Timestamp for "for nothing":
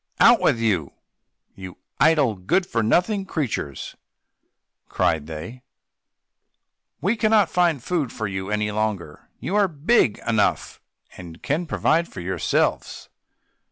2.65-3.23